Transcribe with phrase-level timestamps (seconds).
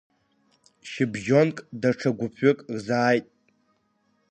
[0.89, 3.25] Шьыбжьонк даҽа гәыԥҩык рзааит.